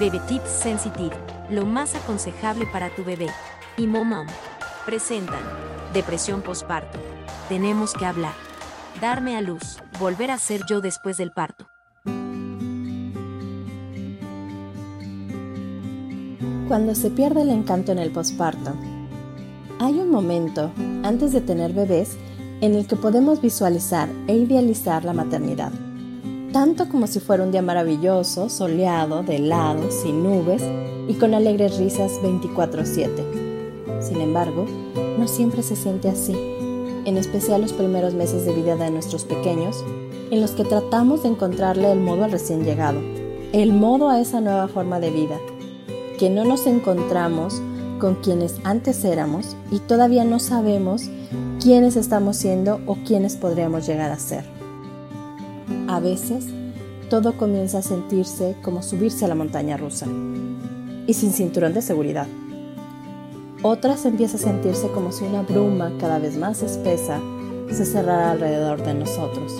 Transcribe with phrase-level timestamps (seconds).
[0.00, 1.14] Bebe Tips Sensitive,
[1.50, 3.28] lo más aconsejable para tu bebé.
[3.76, 4.26] Y Momom
[4.84, 5.38] presentan
[5.92, 6.98] Depresión postparto.
[7.48, 8.32] Tenemos que hablar.
[9.00, 11.68] Darme a luz, volver a ser yo después del parto.
[16.66, 18.74] Cuando se pierde el encanto en el posparto,
[19.78, 20.72] hay un momento,
[21.04, 22.16] antes de tener bebés,
[22.60, 25.70] en el que podemos visualizar e idealizar la maternidad
[26.54, 30.62] tanto como si fuera un día maravilloso, soleado, de helado, sin nubes
[31.08, 33.24] y con alegres risas 24/7.
[34.00, 34.64] Sin embargo,
[35.18, 36.32] no siempre se siente así,
[37.06, 39.84] en especial los primeros meses de vida de nuestros pequeños,
[40.30, 43.00] en los que tratamos de encontrarle el modo al recién llegado,
[43.52, 45.40] el modo a esa nueva forma de vida,
[46.20, 47.60] que no nos encontramos
[47.98, 51.02] con quienes antes éramos y todavía no sabemos
[51.60, 54.53] quiénes estamos siendo o quiénes podríamos llegar a ser.
[55.86, 56.46] A veces,
[57.10, 60.06] todo comienza a sentirse como subirse a la montaña rusa
[61.06, 62.26] y sin cinturón de seguridad.
[63.62, 67.20] Otras empieza a sentirse como si una bruma cada vez más espesa
[67.70, 69.52] se cerrara alrededor de nosotros.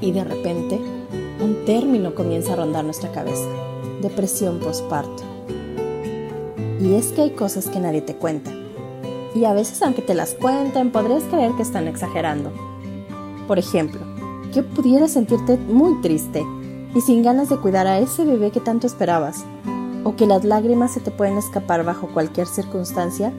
[0.00, 0.80] Y de repente,
[1.40, 3.46] un término comienza a rondar nuestra cabeza,
[4.02, 5.22] depresión postparto.
[6.80, 8.50] Y es que hay cosas que nadie te cuenta.
[9.36, 12.50] Y a veces aunque te las cuenten, podrías creer que están exagerando.
[13.46, 14.00] Por ejemplo,
[14.52, 16.44] que pudieras sentirte muy triste
[16.94, 19.44] y sin ganas de cuidar a ese bebé que tanto esperabas,
[20.04, 23.32] o que las lágrimas se te pueden escapar bajo cualquier circunstancia,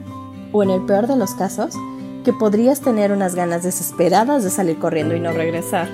[0.52, 1.74] o en el peor de los casos,
[2.24, 5.88] que podrías tener unas ganas desesperadas de salir corriendo y no regresar.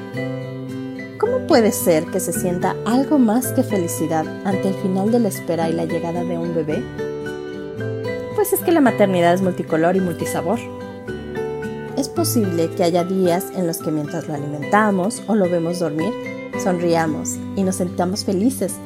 [1.18, 5.28] ¿Cómo puede ser que se sienta algo más que felicidad ante el final de la
[5.28, 6.82] espera y la llegada de un bebé?
[8.36, 10.60] Pues es que la maternidad es multicolor y multisabor.
[11.98, 16.12] Es posible que haya días en los que mientras lo alimentamos o lo vemos dormir,
[16.62, 18.76] sonriamos y nos sentamos felices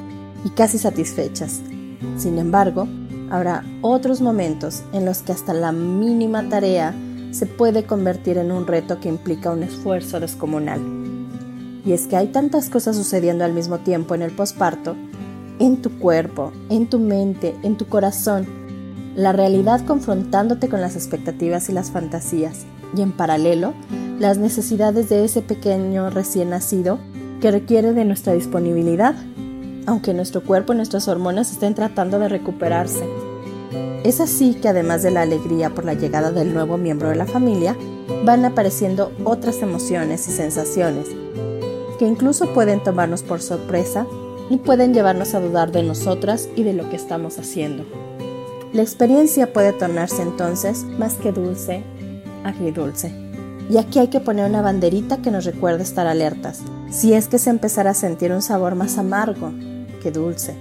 [0.46, 1.60] y casi satisfechas.
[2.16, 2.88] Sin embargo,
[3.30, 6.94] habrá otros momentos en los que hasta la mínima tarea
[7.32, 10.80] se puede convertir en un reto que implica un esfuerzo descomunal.
[11.84, 14.96] Y es que hay tantas cosas sucediendo al mismo tiempo en el posparto,
[15.58, 18.46] en tu cuerpo, en tu mente, en tu corazón,
[19.14, 22.64] la realidad confrontándote con las expectativas y las fantasías,
[22.96, 23.74] y en paralelo
[24.18, 26.98] las necesidades de ese pequeño recién nacido
[27.40, 29.14] que requiere de nuestra disponibilidad,
[29.86, 33.04] aunque nuestro cuerpo y nuestras hormonas estén tratando de recuperarse.
[34.04, 37.26] Es así que además de la alegría por la llegada del nuevo miembro de la
[37.26, 37.76] familia,
[38.24, 41.08] van apareciendo otras emociones y sensaciones
[41.98, 44.06] que incluso pueden tomarnos por sorpresa
[44.50, 47.84] y pueden llevarnos a dudar de nosotras y de lo que estamos haciendo.
[48.72, 51.84] La experiencia puede tornarse entonces más que dulce,
[52.44, 53.12] agridulce.
[53.70, 56.60] Y aquí hay que poner una banderita que nos recuerde estar alertas,
[56.90, 59.52] si es que se empezara a sentir un sabor más amargo
[60.02, 60.54] que dulce.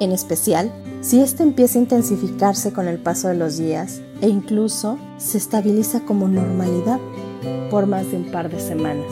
[0.00, 4.98] En especial, si este empieza a intensificarse con el paso de los días e incluso
[5.18, 6.98] se estabiliza como normalidad
[7.70, 9.10] por más de un par de semanas.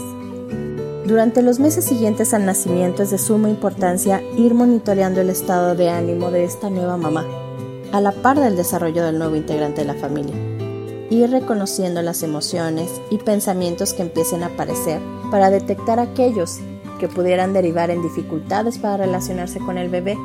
[1.07, 5.91] Durante los meses siguientes al nacimiento es de suma importancia ir monitoreando el estado de
[5.91, 7.27] ánimo de esta nueva mamá,
[7.91, 10.60] a la par del desarrollo del nuevo integrante de la familia
[11.11, 15.01] ir reconociendo las emociones y pensamientos que empiecen a aparecer
[15.31, 16.59] para detectar aquellos
[16.99, 20.17] que pudieran derivar en dificultades para relacionarse con el bebé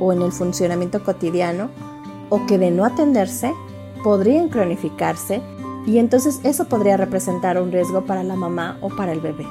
[0.00, 1.70] o en el funcionamiento cotidiano
[2.28, 3.52] o que de no atenderse
[4.02, 5.40] podrían cronificarse
[5.86, 9.46] y entonces eso podría representar un riesgo para la mamá o para el bebé.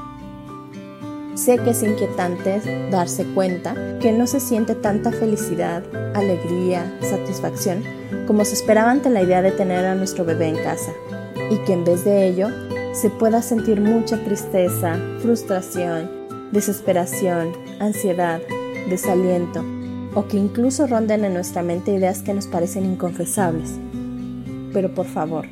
[1.35, 2.61] Sé que es inquietante
[2.91, 5.83] darse cuenta que no se siente tanta felicidad,
[6.13, 7.83] alegría, satisfacción
[8.27, 10.94] como se esperaba ante la idea de tener a nuestro bebé en casa
[11.49, 12.49] y que en vez de ello
[12.94, 16.09] se pueda sentir mucha tristeza, frustración,
[16.51, 18.39] desesperación, ansiedad,
[18.89, 19.63] desaliento
[20.15, 23.71] o que incluso ronden en nuestra mente ideas que nos parecen inconfesables.
[24.71, 25.47] Pero por favor,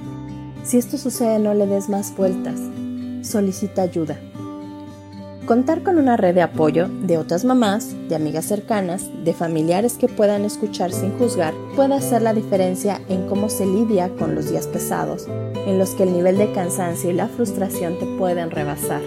[0.64, 2.60] si esto sucede no le des más vueltas,
[3.24, 4.20] solicita ayuda.
[5.46, 10.08] Contar con una red de apoyo de otras mamás, de amigas cercanas, de familiares que
[10.08, 14.68] puedan escuchar sin juzgar, puede hacer la diferencia en cómo se lidia con los días
[14.68, 15.28] pesados,
[15.66, 19.02] en los que el nivel de cansancio y la frustración te pueden rebasar.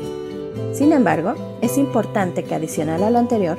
[0.72, 3.56] Sin embargo, es importante que adicional a lo anterior,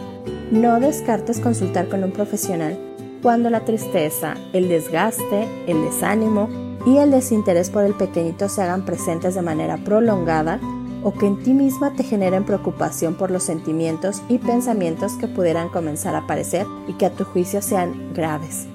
[0.52, 2.78] no descartes consultar con un profesional
[3.22, 6.50] cuando la tristeza, el desgaste, el desánimo
[6.86, 10.60] y el desinterés por el pequeñito se hagan presentes de manera prolongada
[11.06, 15.70] o que en ti misma te generen preocupación por los sentimientos y pensamientos que pudieran
[15.70, 18.66] comenzar a aparecer y que a tu juicio sean graves.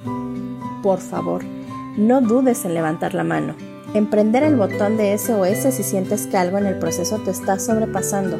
[0.81, 1.43] Por favor,
[1.97, 3.53] no dudes en levantar la mano,
[3.93, 8.37] emprender el botón de SOS si sientes que algo en el proceso te está sobrepasando.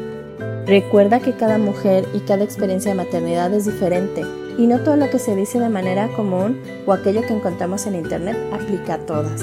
[0.64, 4.22] Recuerda que cada mujer y cada experiencia de maternidad es diferente
[4.58, 7.96] Y no todo lo que se dice de manera común o aquello que encontramos en
[7.96, 9.42] internet aplica a todas.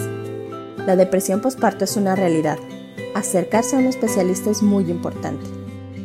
[0.88, 2.58] La depresión postparto es una realidad.
[3.16, 5.46] Acercarse a un especialista es muy importante.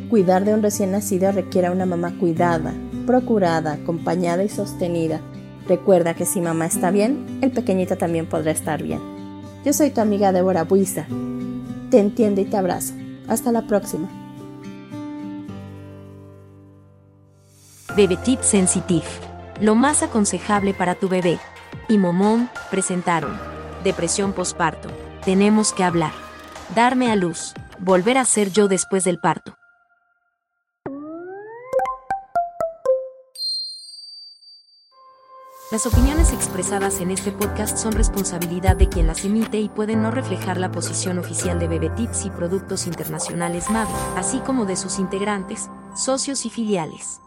[0.09, 2.73] Cuidar de un recién nacido requiere a una mamá cuidada,
[3.05, 5.21] procurada, acompañada y sostenida.
[5.67, 8.99] Recuerda que si mamá está bien, el pequeñito también podrá estar bien.
[9.63, 11.05] Yo soy tu amiga Débora Buiza.
[11.89, 12.93] Te entiendo y te abrazo.
[13.27, 14.09] Hasta la próxima.
[17.95, 19.05] Bebé Tip Sensitive.
[19.61, 21.39] Lo más aconsejable para tu bebé.
[21.87, 23.39] Y Momón presentaron.
[23.83, 24.89] Depresión posparto.
[25.23, 26.24] Tenemos que hablar.
[26.73, 27.53] Darme a luz.
[27.79, 29.55] Volver a ser yo después del parto.
[35.71, 40.09] Las opiniones expresadas en este podcast son responsabilidad de quien las emite y pueden no
[40.09, 45.69] reflejar la posición oficial de Bebetips y Productos Internacionales MAVI, así como de sus integrantes,
[45.95, 47.19] socios y filiales.